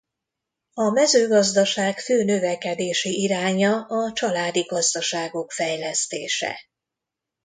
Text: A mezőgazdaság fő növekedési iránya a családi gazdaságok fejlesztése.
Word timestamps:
A 0.73 0.89
mezőgazdaság 0.91 1.99
fő 1.99 2.23
növekedési 2.23 3.21
iránya 3.21 3.81
a 3.87 4.13
családi 4.13 4.61
gazdaságok 4.61 5.51
fejlesztése. 5.51 6.57